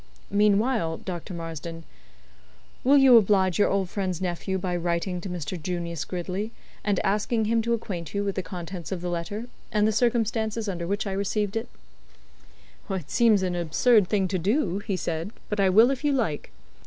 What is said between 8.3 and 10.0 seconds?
the contents of the letter, and the